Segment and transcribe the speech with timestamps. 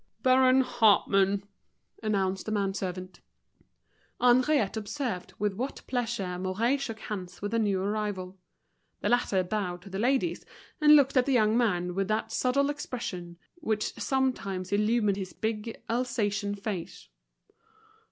[0.23, 1.43] "Baron Hartmann,"
[2.01, 3.21] announced the man servant.
[4.19, 8.39] Henriette observed with what pleasure Mouret shook hands with the new arrival.
[9.01, 10.43] The latter bowed to the ladies
[10.81, 15.79] and looked at the young man with that subtle expression which sometimes illumined his big
[15.87, 17.07] Alsatian face.